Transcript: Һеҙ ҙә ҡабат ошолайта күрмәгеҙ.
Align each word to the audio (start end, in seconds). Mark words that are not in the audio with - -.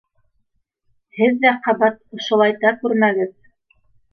Һеҙ 1.17 1.37
ҙә 1.45 1.51
ҡабат 1.67 2.01
ошолайта 2.21 2.73
күрмәгеҙ. 2.81 3.33